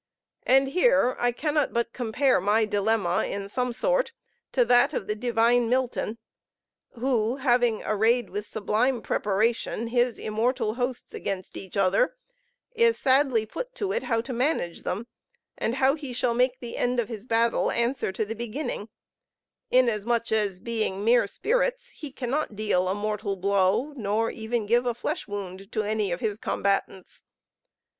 And 0.47 0.69
here 0.69 1.15
I 1.19 1.31
cannot 1.31 1.73
but 1.73 1.93
compare 1.93 2.41
my 2.41 2.65
dilemma, 2.65 3.23
in 3.23 3.47
some 3.47 3.71
sort, 3.71 4.13
to 4.51 4.65
that 4.65 4.95
of 4.95 5.05
the 5.05 5.13
divine 5.13 5.69
Milton, 5.69 6.17
who, 6.93 7.35
having 7.35 7.83
arrayed 7.85 8.31
with 8.31 8.47
sublime 8.47 9.03
preparation 9.03 9.89
his 9.89 10.17
immortal 10.17 10.73
hosts 10.73 11.13
against 11.13 11.55
each 11.55 11.77
other, 11.77 12.15
is 12.73 12.97
sadly 12.97 13.45
put 13.45 13.75
to 13.75 13.91
it 13.91 14.01
how 14.01 14.21
to 14.21 14.33
manage 14.33 14.81
them, 14.81 15.05
and 15.55 15.75
how 15.75 15.93
he 15.93 16.13
shall 16.13 16.33
make 16.33 16.59
the 16.59 16.77
end 16.77 16.99
of 16.99 17.07
his 17.07 17.27
battle 17.27 17.69
answer 17.69 18.11
to 18.11 18.25
the 18.25 18.33
beginning; 18.33 18.89
inasmuch 19.69 20.31
as, 20.31 20.59
being 20.59 21.05
mere 21.05 21.27
spirits, 21.27 21.91
he 21.91 22.11
cannot 22.11 22.55
deal 22.55 22.87
a 22.87 22.95
mortal 22.95 23.35
blow, 23.35 23.93
nor 23.95 24.31
even 24.31 24.65
give 24.65 24.87
a 24.87 24.95
flesh 24.95 25.27
wound 25.27 25.71
to 25.71 25.83
any 25.83 26.11
of 26.11 26.21
his 26.21 26.39
combatants. 26.39 27.23